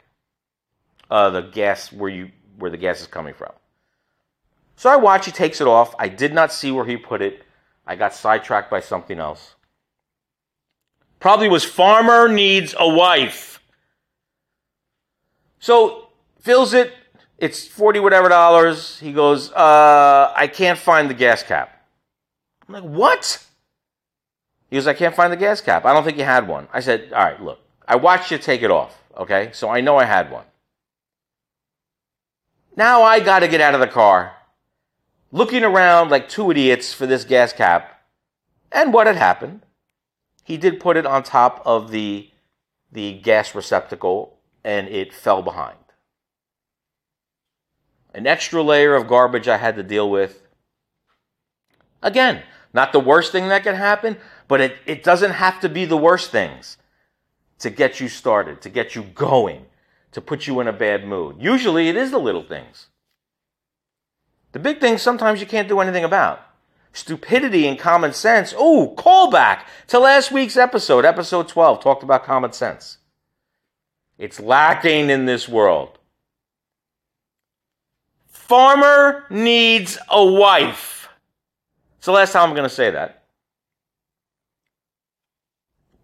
uh, 1.09 1.31
the 1.31 1.41
gas 1.41 1.91
where 1.91 2.12
you 2.12 2.29
where 2.59 2.69
the 2.69 2.77
gas 2.77 3.01
is 3.01 3.07
coming 3.07 3.33
from. 3.33 3.53
So 4.75 4.91
I 4.91 4.95
watch. 4.97 5.25
He 5.25 5.31
takes 5.31 5.59
it 5.59 5.65
off. 5.65 5.95
I 5.97 6.07
did 6.07 6.36
not 6.36 6.53
see 6.53 6.71
where 6.71 6.86
he 6.86 6.97
put 6.97 7.24
it. 7.24 7.41
I 7.88 7.95
got 7.95 8.13
sidetracked 8.13 8.69
by 8.69 8.81
something 8.81 9.17
else. 9.17 9.55
Probably 11.19 11.50
was 11.50 11.63
farmer 11.63 12.27
needs 12.29 12.75
a 12.77 12.88
wife. 12.88 13.62
So 15.59 16.09
fills 16.41 16.74
it. 16.74 16.93
It's 17.38 17.67
forty 17.67 18.00
whatever 18.00 18.29
dollars. 18.29 19.00
He 19.00 19.12
goes, 19.13 19.51
uh, 19.51 20.33
I 20.36 20.47
can't 20.47 20.79
find 20.79 21.09
the 21.09 21.13
gas 21.13 21.43
cap. 21.43 21.86
I'm 22.67 22.74
like, 22.74 22.83
what? 22.83 23.43
He 24.69 24.75
goes, 24.75 24.88
I 24.88 24.93
can't 24.93 25.15
find 25.15 25.31
the 25.31 25.38
gas 25.38 25.62
cap. 25.62 25.86
I 25.86 25.93
don't 25.93 26.03
think 26.03 26.17
you 26.17 26.24
had 26.24 26.47
one. 26.47 26.67
I 26.74 26.81
said, 26.81 27.13
all 27.13 27.24
right, 27.24 27.41
look, 27.41 27.59
I 27.88 27.95
watched 27.95 28.31
you 28.31 28.38
take 28.38 28.62
it 28.62 28.71
off, 28.71 29.01
okay? 29.17 29.50
So 29.53 29.69
I 29.69 29.81
know 29.81 29.97
I 29.97 30.05
had 30.05 30.29
one. 30.29 30.45
Now 32.75 33.01
I 33.01 33.19
got 33.19 33.39
to 33.39 33.47
get 33.47 33.62
out 33.62 33.74
of 33.74 33.79
the 33.79 33.88
car, 33.88 34.36
looking 35.31 35.63
around 35.63 36.12
like 36.12 36.27
two 36.27 36.51
idiots 36.51 36.93
for 36.93 37.07
this 37.07 37.24
gas 37.24 37.53
cap. 37.53 38.01
And 38.71 38.93
what 38.93 39.07
had 39.07 39.15
happened? 39.15 39.62
He 40.47 40.55
did 40.55 40.79
put 40.79 40.95
it 40.95 41.05
on 41.05 41.23
top 41.23 41.61
of 41.65 41.91
the, 41.91 42.29
the 42.89 43.19
gas 43.19 43.53
receptacle 43.53 44.39
and 44.63 44.87
it 44.87 45.13
fell 45.13 45.41
behind. 45.41 45.75
An 48.13 48.25
extra 48.25 48.63
layer 48.63 48.95
of 48.95 49.09
garbage 49.09 49.49
I 49.49 49.57
had 49.57 49.75
to 49.75 49.83
deal 49.83 50.09
with. 50.09 50.41
Again, 52.01 52.43
not 52.71 52.93
the 52.93 52.99
worst 53.01 53.33
thing 53.33 53.49
that 53.49 53.63
could 53.63 53.75
happen, 53.75 54.15
but 54.47 54.61
it, 54.61 54.77
it 54.85 55.03
doesn't 55.03 55.31
have 55.31 55.59
to 55.59 55.67
be 55.67 55.83
the 55.83 55.97
worst 55.97 56.31
things 56.31 56.77
to 57.59 57.69
get 57.69 57.99
you 57.99 58.07
started, 58.07 58.61
to 58.61 58.69
get 58.69 58.95
you 58.95 59.03
going, 59.03 59.65
to 60.13 60.21
put 60.21 60.47
you 60.47 60.61
in 60.61 60.69
a 60.69 60.73
bad 60.73 61.05
mood. 61.05 61.35
Usually 61.39 61.89
it 61.89 61.97
is 61.97 62.11
the 62.11 62.19
little 62.19 62.43
things. 62.43 62.87
The 64.53 64.59
big 64.59 64.79
things 64.79 65.01
sometimes 65.01 65.41
you 65.41 65.45
can't 65.45 65.67
do 65.67 65.81
anything 65.81 66.05
about. 66.05 66.46
Stupidity 66.97 67.67
and 67.67 67.77
common 67.77 68.13
sense. 68.13 68.53
Oh, 68.57 68.93
callback 68.97 69.61
to 69.87 69.99
last 69.99 70.31
week's 70.31 70.57
episode, 70.57 71.05
episode 71.05 71.47
12, 71.47 71.81
talked 71.81 72.03
about 72.03 72.25
common 72.25 72.53
sense. 72.53 72.97
It's 74.17 74.39
lacking 74.39 75.09
in 75.09 75.25
this 75.25 75.47
world. 75.47 75.99
Farmer 78.27 79.25
needs 79.29 79.97
a 80.09 80.25
wife. 80.25 81.09
It's 81.97 82.05
the 82.05 82.11
last 82.11 82.31
time 82.31 82.49
I'm 82.49 82.55
going 82.55 82.69
to 82.69 82.73
say 82.73 82.91
that 82.91 83.17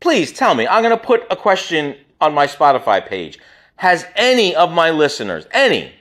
please 0.03 0.33
tell 0.33 0.53
me. 0.53 0.67
I'm 0.67 0.83
going 0.83 0.95
to 0.95 1.03
put 1.03 1.25
a 1.31 1.35
question 1.35 1.95
on 2.19 2.33
my 2.33 2.45
Spotify 2.45 3.03
page. 3.03 3.39
Has 3.77 4.05
any 4.17 4.53
of 4.53 4.69
my 4.69 4.91
listeners, 4.91 5.47
any, 5.51 5.93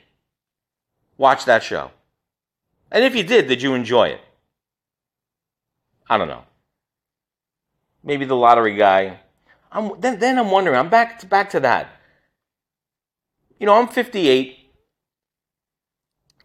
watched 1.16 1.46
that 1.46 1.62
show? 1.62 1.92
And 2.90 3.04
if 3.04 3.14
you 3.14 3.22
did, 3.22 3.46
did 3.46 3.62
you 3.62 3.74
enjoy 3.74 4.08
it? 4.08 4.20
I 6.12 6.18
don't 6.18 6.28
know. 6.28 6.44
Maybe 8.04 8.26
the 8.26 8.36
lottery 8.36 8.76
guy. 8.76 9.20
I'm, 9.70 9.98
then, 9.98 10.18
then 10.18 10.38
I'm 10.38 10.50
wondering. 10.50 10.76
I'm 10.76 10.90
back 10.90 11.20
to, 11.20 11.26
back 11.26 11.48
to 11.50 11.60
that. 11.60 11.88
You 13.58 13.64
know, 13.64 13.80
I'm 13.80 13.88
58. 13.88 14.58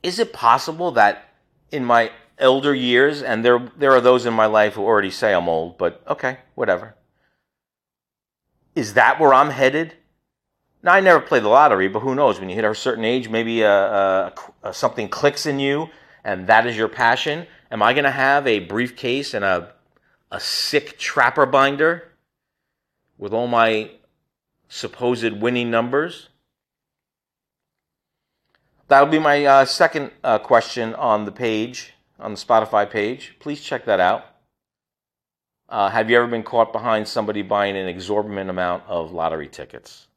Is 0.03 0.19
it 0.19 0.31
possible 0.31 0.91
that 0.91 1.33
in 1.69 1.83
my 1.83 2.11
elder 2.37 2.73
years, 2.73 3.21
and 3.21 3.43
there 3.43 3.69
there 3.75 3.91
are 3.91 3.99
those 3.99 4.25
in 4.25 4.33
my 4.33 4.45
life 4.45 4.75
who 4.75 4.83
already 4.83 5.11
say 5.11 5.33
I'm 5.33 5.49
old, 5.49 5.77
but 5.77 6.01
okay, 6.07 6.37
whatever. 6.55 6.95
Is 8.73 8.93
that 8.93 9.19
where 9.19 9.33
I'm 9.33 9.49
headed? 9.49 9.95
Now, 10.81 10.93
I 10.93 11.01
never 11.01 11.19
played 11.19 11.43
the 11.43 11.49
lottery, 11.49 11.89
but 11.89 11.99
who 11.99 12.15
knows? 12.15 12.39
When 12.39 12.47
you 12.47 12.55
hit 12.55 12.63
a 12.63 12.73
certain 12.73 13.03
age, 13.03 13.27
maybe 13.27 13.65
uh, 13.65 13.69
uh, 13.69 14.29
uh, 14.63 14.71
something 14.71 15.09
clicks 15.09 15.45
in 15.45 15.59
you, 15.59 15.89
and 16.23 16.47
that 16.47 16.65
is 16.65 16.77
your 16.77 16.87
passion. 16.87 17.47
Am 17.69 17.81
I 17.81 17.93
going 17.93 18.05
to 18.05 18.11
have 18.11 18.47
a 18.47 18.59
briefcase 18.59 19.33
and 19.33 19.43
a, 19.43 19.73
a 20.31 20.39
sick 20.39 20.97
trapper 20.97 21.45
binder 21.45 22.09
with 23.17 23.33
all 23.33 23.47
my 23.47 23.91
supposed 24.69 25.33
winning 25.41 25.69
numbers? 25.69 26.29
That'll 28.87 29.09
be 29.09 29.19
my 29.19 29.43
uh, 29.45 29.65
second 29.65 30.11
uh, 30.23 30.39
question 30.39 30.95
on 30.95 31.25
the 31.25 31.31
page, 31.31 31.93
on 32.19 32.31
the 32.31 32.39
Spotify 32.39 32.89
page. 32.89 33.35
Please 33.39 33.61
check 33.61 33.85
that 33.85 33.99
out. 33.99 34.25
Uh, 35.69 35.89
have 35.89 36.09
you 36.09 36.17
ever 36.17 36.27
been 36.27 36.43
caught 36.43 36.71
behind 36.71 37.07
somebody 37.07 37.41
buying 37.41 37.75
an 37.75 37.87
exorbitant 37.87 38.49
amount 38.49 38.83
of 38.87 39.11
lottery 39.11 39.49
tickets? 39.49 40.07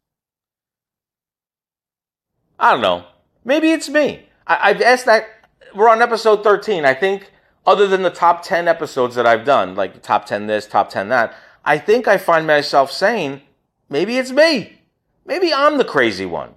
I 2.59 2.71
don't 2.73 2.83
know. 2.83 3.07
Maybe 3.45 3.73
it's 3.73 3.89
me. 3.89 4.29
I, 4.47 4.73
have 4.73 4.83
asked 4.83 5.07
that. 5.07 5.27
We're 5.75 5.89
on 5.89 6.03
episode 6.03 6.45
13. 6.45 6.85
I 6.85 6.95
think, 6.95 7.31
other 7.67 7.87
than 7.87 8.03
the 8.03 8.11
top 8.11 8.43
10 8.43 8.69
episodes 8.69 9.15
that 9.15 9.27
I've 9.27 9.45
done, 9.45 9.75
like 9.75 10.03
top 10.03 10.27
10 10.27 10.47
this, 10.47 10.67
top 10.67 10.91
10 10.91 11.09
that, 11.09 11.35
I 11.65 11.79
think 11.79 12.09
I 12.09 12.19
find 12.19 12.47
myself 12.47 12.91
saying, 12.91 13.43
maybe 13.89 14.17
it's 14.17 14.31
me. 14.31 14.81
Maybe 15.25 15.53
I'm 15.53 15.79
the 15.79 15.85
crazy 15.85 16.27
one. 16.27 16.55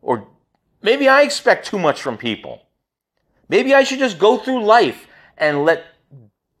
Or 0.00 0.26
maybe 0.82 1.08
I 1.08 1.22
expect 1.22 1.66
too 1.66 1.78
much 1.78 2.00
from 2.00 2.16
people. 2.16 2.62
Maybe 3.48 3.74
I 3.74 3.84
should 3.84 3.98
just 3.98 4.18
go 4.18 4.38
through 4.38 4.64
life 4.64 5.06
and 5.36 5.64
let 5.64 5.84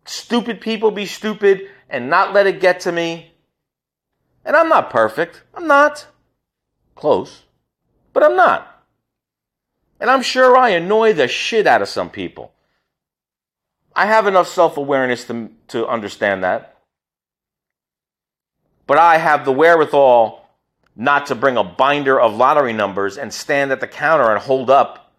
stupid 0.04 0.60
people 0.60 0.90
be 0.90 1.06
stupid 1.06 1.68
and 1.90 2.10
not 2.10 2.32
let 2.32 2.46
it 2.46 2.60
get 2.60 2.80
to 2.80 2.92
me. 2.92 3.32
And 4.44 4.56
I'm 4.56 4.68
not 4.68 4.90
perfect. 4.90 5.42
I'm 5.54 5.66
not. 5.66 6.06
Close. 6.94 7.44
But 8.12 8.22
I'm 8.22 8.36
not. 8.36 8.84
And 10.00 10.10
I'm 10.10 10.22
sure 10.22 10.56
I 10.56 10.70
annoy 10.70 11.12
the 11.12 11.28
shit 11.28 11.66
out 11.66 11.82
of 11.82 11.88
some 11.88 12.10
people. 12.10 12.52
I 13.94 14.06
have 14.06 14.26
enough 14.26 14.48
self 14.48 14.76
awareness 14.76 15.24
to, 15.24 15.50
to 15.68 15.86
understand 15.86 16.44
that. 16.44 16.76
But 18.86 18.98
I 18.98 19.18
have 19.18 19.44
the 19.44 19.52
wherewithal 19.52 20.48
not 20.96 21.26
to 21.26 21.34
bring 21.34 21.56
a 21.56 21.64
binder 21.64 22.20
of 22.20 22.34
lottery 22.34 22.72
numbers 22.72 23.18
and 23.18 23.32
stand 23.32 23.70
at 23.70 23.80
the 23.80 23.86
counter 23.86 24.30
and 24.30 24.40
hold 24.40 24.70
up 24.70 25.12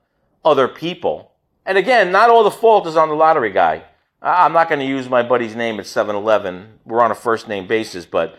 other 0.44 0.68
people. 0.68 1.32
And 1.66 1.78
again, 1.78 2.12
not 2.12 2.30
all 2.30 2.44
the 2.44 2.52
fault 2.52 2.88
is 2.88 2.98
on 2.98 3.10
the 3.10 3.16
lottery 3.16 3.52
guy. 3.52 3.84
I'm 4.22 4.54
not 4.54 4.68
going 4.68 4.80
to 4.80 4.86
use 4.86 5.08
my 5.08 5.24
buddy's 5.24 5.56
name 5.56 5.80
at 5.80 5.86
7 5.86 6.16
Eleven. 6.16 6.80
We're 6.86 7.02
on 7.02 7.12
a 7.12 7.16
first 7.16 7.48
name 7.48 7.68
basis, 7.68 8.06
but 8.06 8.38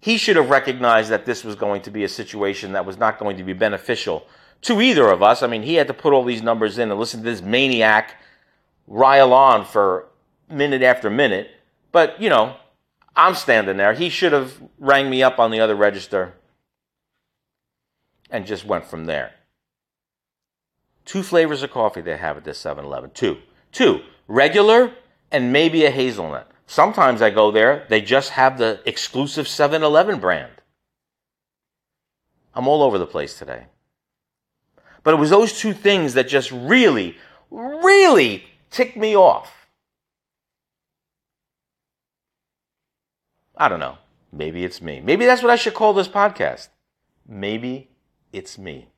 he 0.00 0.16
should 0.16 0.36
have 0.36 0.50
recognized 0.50 1.10
that 1.10 1.26
this 1.26 1.44
was 1.44 1.54
going 1.54 1.82
to 1.82 1.90
be 1.90 2.02
a 2.02 2.08
situation 2.08 2.72
that 2.72 2.86
was 2.86 2.98
not 2.98 3.18
going 3.18 3.36
to 3.36 3.44
be 3.44 3.52
beneficial 3.52 4.26
to 4.62 4.80
either 4.80 5.08
of 5.08 5.22
us. 5.22 5.42
I 5.42 5.46
mean, 5.46 5.62
he 5.62 5.74
had 5.74 5.86
to 5.86 5.94
put 5.94 6.12
all 6.12 6.24
these 6.24 6.42
numbers 6.42 6.78
in 6.78 6.90
and 6.90 6.98
listen 6.98 7.20
to 7.20 7.24
this 7.24 7.42
maniac 7.42 8.20
rile 8.86 9.32
on 9.32 9.64
for 9.64 10.08
minute 10.48 10.82
after 10.82 11.10
minute. 11.10 11.50
But, 11.92 12.20
you 12.20 12.28
know, 12.28 12.56
I'm 13.14 13.34
standing 13.34 13.76
there. 13.76 13.94
He 13.94 14.08
should 14.08 14.32
have 14.32 14.60
rang 14.78 15.08
me 15.08 15.22
up 15.22 15.38
on 15.38 15.50
the 15.50 15.60
other 15.60 15.74
register 15.74 16.34
and 18.30 18.46
just 18.46 18.64
went 18.64 18.84
from 18.84 19.06
there. 19.06 19.32
Two 21.04 21.22
flavors 21.22 21.62
of 21.62 21.70
coffee 21.70 22.00
they 22.00 22.16
have 22.16 22.36
at 22.36 22.44
this 22.44 22.58
7 22.58 22.84
Eleven. 22.84 23.10
Two. 23.10 23.38
Two 23.72 24.02
regular, 24.28 24.92
and 25.30 25.52
maybe 25.52 25.84
a 25.84 25.90
hazelnut. 25.90 26.50
Sometimes 26.66 27.22
I 27.22 27.30
go 27.30 27.50
there, 27.50 27.86
they 27.88 28.00
just 28.00 28.30
have 28.30 28.58
the 28.58 28.80
exclusive 28.84 29.46
7 29.46 29.82
Eleven 29.82 30.18
brand. 30.18 30.52
I'm 32.54 32.66
all 32.66 32.82
over 32.82 32.98
the 32.98 33.06
place 33.06 33.38
today. 33.38 33.66
But 35.04 35.14
it 35.14 35.18
was 35.18 35.30
those 35.30 35.58
two 35.58 35.72
things 35.72 36.14
that 36.14 36.26
just 36.26 36.50
really, 36.50 37.16
really 37.50 38.44
ticked 38.76 38.96
me 38.96 39.16
off. 39.16 39.68
I 43.56 43.68
don't 43.68 43.80
know. 43.80 43.98
Maybe 44.32 44.64
it's 44.64 44.82
me. 44.82 45.00
Maybe 45.00 45.24
that's 45.24 45.42
what 45.42 45.50
I 45.50 45.56
should 45.56 45.74
call 45.74 45.94
this 45.94 46.08
podcast. 46.08 46.68
Maybe 47.26 47.88
it's 48.32 48.58
me. 48.58 48.88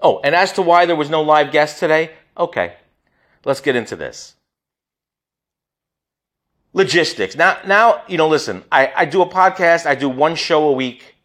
Oh, 0.00 0.20
and 0.24 0.34
as 0.34 0.52
to 0.54 0.62
why 0.62 0.84
there 0.84 0.96
was 0.96 1.08
no 1.08 1.22
live 1.22 1.52
guest 1.52 1.78
today, 1.78 2.10
Okay, 2.36 2.76
let's 3.44 3.60
get 3.60 3.76
into 3.76 3.96
this. 3.96 4.34
Logistics. 6.72 7.36
Now, 7.36 7.58
now, 7.66 8.02
you 8.08 8.16
know, 8.16 8.28
listen, 8.28 8.64
I, 8.72 8.92
I 8.96 9.04
do 9.04 9.20
a 9.20 9.28
podcast, 9.28 9.84
I 9.84 9.94
do 9.94 10.08
one 10.08 10.34
show 10.34 10.68
a 10.68 10.72
week, 10.72 11.16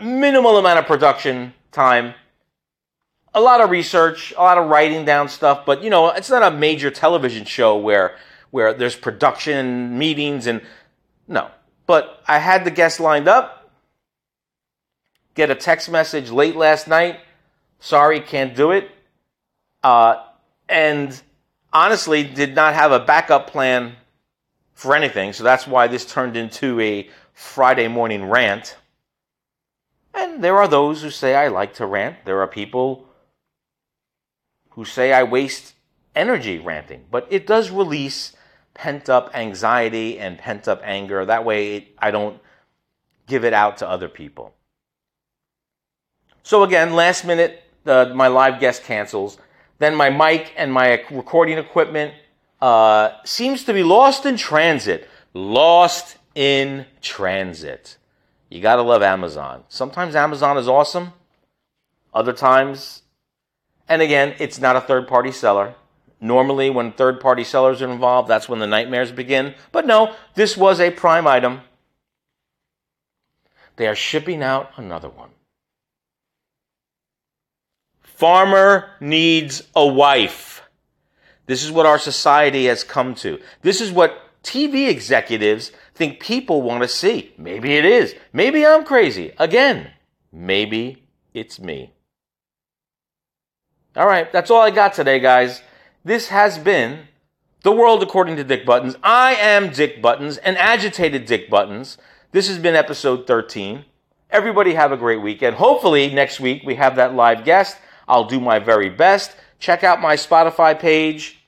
minimal 0.00 0.58
amount 0.58 0.78
of 0.78 0.86
production 0.86 1.54
time, 1.72 2.14
a 3.36 3.40
lot 3.40 3.60
of 3.60 3.68
research, 3.68 4.32
a 4.36 4.40
lot 4.40 4.56
of 4.56 4.68
writing 4.68 5.04
down 5.04 5.28
stuff, 5.28 5.66
but 5.66 5.82
you 5.84 5.90
know, 5.90 6.08
it's 6.08 6.30
not 6.30 6.42
a 6.42 6.50
major 6.50 6.90
television 6.90 7.44
show 7.44 7.76
where 7.76 8.16
where 8.50 8.72
there's 8.72 8.96
production 8.96 9.98
meetings 9.98 10.46
and 10.46 10.62
no. 11.28 11.50
But 11.86 12.22
I 12.26 12.38
had 12.38 12.64
the 12.64 12.70
guests 12.70 12.98
lined 12.98 13.28
up. 13.28 13.70
Get 15.34 15.50
a 15.50 15.54
text 15.54 15.90
message 15.90 16.30
late 16.30 16.56
last 16.56 16.88
night. 16.88 17.20
Sorry, 17.78 18.20
can't 18.20 18.56
do 18.56 18.70
it. 18.70 18.90
Uh, 19.82 20.24
and 20.68 21.20
honestly, 21.72 22.24
did 22.24 22.54
not 22.54 22.72
have 22.72 22.90
a 22.90 23.00
backup 23.00 23.50
plan 23.50 23.96
for 24.72 24.96
anything. 24.96 25.34
So 25.34 25.44
that's 25.44 25.66
why 25.66 25.88
this 25.88 26.10
turned 26.10 26.38
into 26.38 26.80
a 26.80 27.08
Friday 27.34 27.88
morning 27.88 28.24
rant. 28.24 28.76
And 30.14 30.42
there 30.42 30.56
are 30.56 30.68
those 30.68 31.02
who 31.02 31.10
say 31.10 31.34
I 31.34 31.48
like 31.48 31.74
to 31.74 31.84
rant. 31.84 32.24
There 32.24 32.40
are 32.40 32.48
people 32.48 33.05
who 34.76 34.84
say 34.84 35.12
I 35.12 35.24
waste 35.24 35.74
energy 36.14 36.58
ranting. 36.58 37.04
But 37.10 37.26
it 37.30 37.46
does 37.46 37.70
release 37.70 38.32
pent 38.74 39.08
up 39.08 39.30
anxiety 39.34 40.18
and 40.18 40.38
pent 40.38 40.68
up 40.68 40.80
anger. 40.84 41.24
That 41.24 41.44
way 41.44 41.88
I 41.98 42.10
don't 42.10 42.40
give 43.26 43.44
it 43.44 43.52
out 43.52 43.78
to 43.78 43.88
other 43.88 44.08
people. 44.08 44.54
So 46.42 46.62
again, 46.62 46.94
last 46.94 47.24
minute, 47.24 47.64
uh, 47.86 48.12
my 48.14 48.28
live 48.28 48.60
guest 48.60 48.84
cancels. 48.84 49.38
Then 49.78 49.96
my 49.96 50.10
mic 50.10 50.52
and 50.56 50.72
my 50.72 51.02
recording 51.10 51.58
equipment 51.58 52.14
uh, 52.60 53.10
seems 53.24 53.64
to 53.64 53.72
be 53.72 53.82
lost 53.82 54.26
in 54.26 54.36
transit. 54.36 55.08
Lost 55.34 56.18
in 56.34 56.86
transit. 57.00 57.96
You 58.50 58.60
gotta 58.60 58.82
love 58.82 59.02
Amazon. 59.02 59.64
Sometimes 59.68 60.14
Amazon 60.14 60.56
is 60.56 60.68
awesome. 60.68 61.12
Other 62.14 62.32
times, 62.32 63.02
and 63.88 64.02
again, 64.02 64.34
it's 64.38 64.58
not 64.58 64.76
a 64.76 64.80
third 64.80 65.06
party 65.06 65.32
seller. 65.32 65.74
Normally, 66.20 66.70
when 66.70 66.92
third 66.92 67.20
party 67.20 67.44
sellers 67.44 67.82
are 67.82 67.90
involved, 67.90 68.28
that's 68.28 68.48
when 68.48 68.58
the 68.58 68.66
nightmares 68.66 69.12
begin. 69.12 69.54
But 69.70 69.86
no, 69.86 70.14
this 70.34 70.56
was 70.56 70.80
a 70.80 70.90
prime 70.90 71.26
item. 71.26 71.60
They 73.76 73.86
are 73.86 73.94
shipping 73.94 74.42
out 74.42 74.70
another 74.76 75.08
one. 75.08 75.30
Farmer 78.00 78.90
needs 78.98 79.62
a 79.76 79.86
wife. 79.86 80.62
This 81.44 81.62
is 81.62 81.70
what 81.70 81.86
our 81.86 81.98
society 81.98 82.64
has 82.64 82.82
come 82.82 83.14
to. 83.16 83.38
This 83.60 83.80
is 83.82 83.92
what 83.92 84.18
TV 84.42 84.88
executives 84.88 85.70
think 85.94 86.18
people 86.18 86.62
want 86.62 86.82
to 86.82 86.88
see. 86.88 87.34
Maybe 87.36 87.74
it 87.74 87.84
is. 87.84 88.14
Maybe 88.32 88.64
I'm 88.64 88.84
crazy. 88.84 89.32
Again, 89.38 89.90
maybe 90.32 91.04
it's 91.34 91.60
me. 91.60 91.92
All 93.96 94.06
right, 94.06 94.30
that's 94.30 94.50
all 94.50 94.60
I 94.60 94.70
got 94.70 94.92
today, 94.92 95.18
guys. 95.18 95.62
This 96.04 96.28
has 96.28 96.58
been 96.58 97.08
The 97.62 97.72
World 97.72 98.02
According 98.02 98.36
to 98.36 98.44
Dick 98.44 98.66
Buttons. 98.66 98.94
I 99.02 99.36
am 99.36 99.72
Dick 99.72 100.02
Buttons, 100.02 100.36
an 100.36 100.58
agitated 100.58 101.24
Dick 101.24 101.48
Buttons. 101.48 101.96
This 102.30 102.46
has 102.48 102.58
been 102.58 102.74
episode 102.74 103.26
13. 103.26 103.86
Everybody 104.30 104.74
have 104.74 104.92
a 104.92 104.98
great 104.98 105.22
weekend. 105.22 105.56
Hopefully, 105.56 106.12
next 106.12 106.40
week 106.40 106.62
we 106.62 106.74
have 106.74 106.96
that 106.96 107.14
live 107.14 107.46
guest. 107.46 107.78
I'll 108.06 108.26
do 108.26 108.38
my 108.38 108.58
very 108.58 108.90
best. 108.90 109.34
Check 109.60 109.82
out 109.82 110.02
my 110.02 110.14
Spotify 110.14 110.78
page 110.78 111.38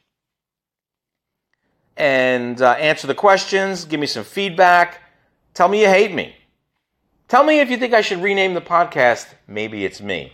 and 1.98 2.62
uh, 2.62 2.70
answer 2.78 3.06
the 3.06 3.14
questions. 3.14 3.84
Give 3.84 4.00
me 4.00 4.06
some 4.06 4.24
feedback. 4.24 5.02
Tell 5.52 5.68
me 5.68 5.82
you 5.82 5.88
hate 5.88 6.14
me. 6.14 6.34
Tell 7.28 7.44
me 7.44 7.60
if 7.60 7.68
you 7.68 7.76
think 7.76 7.92
I 7.92 8.00
should 8.00 8.22
rename 8.22 8.54
the 8.54 8.62
podcast. 8.62 9.26
Maybe 9.46 9.84
it's 9.84 10.00
me. 10.00 10.32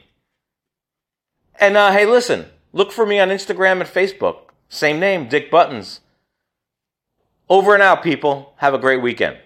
And 1.61 1.77
uh, 1.77 1.93
hey, 1.93 2.07
listen, 2.07 2.47
look 2.73 2.93
for 2.93 3.07
me 3.07 3.19
on 3.19 3.29
Instagram 3.29 3.81
and 3.81 3.89
Facebook. 3.89 4.51
Same 4.69 4.99
name, 4.99 5.29
Dick 5.29 5.51
Buttons. 5.51 6.01
Over 7.49 7.75
and 7.75 7.83
out, 7.83 8.03
people. 8.03 8.55
Have 8.57 8.75
a 8.75 8.79
great 8.79 9.03
weekend. 9.03 9.39